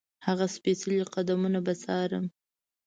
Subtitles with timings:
[0.27, 2.25] هغه سپېڅلي قدمونه به څارم.